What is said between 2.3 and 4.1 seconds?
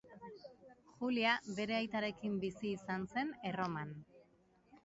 bizi izan zen Erroman.